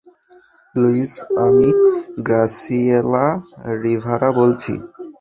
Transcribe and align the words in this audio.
Luis, 0.75 1.13
আমি 1.45 1.67
Graciela 2.25 3.25
Rivera 3.81 4.29
বলছি। 4.39 4.73